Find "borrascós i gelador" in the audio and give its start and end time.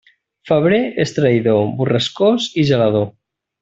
1.83-3.11